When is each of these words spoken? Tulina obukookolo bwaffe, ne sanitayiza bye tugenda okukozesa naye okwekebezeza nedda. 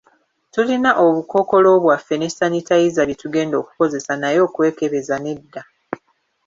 Tulina 0.53 0.91
obukookolo 1.05 1.69
bwaffe, 1.83 2.13
ne 2.17 2.27
sanitayiza 2.37 3.01
bye 3.05 3.19
tugenda 3.21 3.55
okukozesa 3.61 4.13
naye 4.17 4.37
okwekebezeza 4.47 5.15
nedda. 5.25 5.61